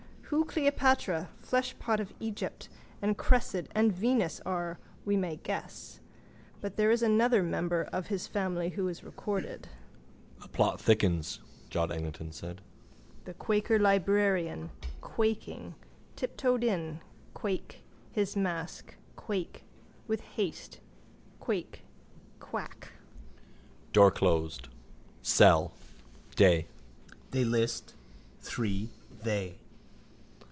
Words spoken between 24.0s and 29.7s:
closed. Cell. Day. They list. Three. They.